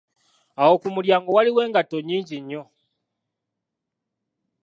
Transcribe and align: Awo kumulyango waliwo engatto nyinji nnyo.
Awo 0.61 0.73
kumulyango 0.81 1.29
waliwo 1.35 1.59
engatto 1.65 1.97
nyinji 2.07 2.35
nnyo. 2.39 2.63